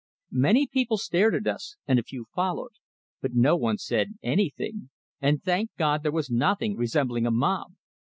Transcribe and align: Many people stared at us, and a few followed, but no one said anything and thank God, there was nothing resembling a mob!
Many 0.33 0.65
people 0.65 0.97
stared 0.97 1.35
at 1.35 1.45
us, 1.45 1.75
and 1.87 1.99
a 1.99 2.03
few 2.03 2.25
followed, 2.33 2.71
but 3.21 3.35
no 3.35 3.55
one 3.55 3.77
said 3.77 4.15
anything 4.23 4.89
and 5.21 5.43
thank 5.43 5.69
God, 5.77 6.01
there 6.01 6.11
was 6.11 6.27
nothing 6.31 6.75
resembling 6.75 7.27
a 7.27 7.31
mob! 7.31 7.73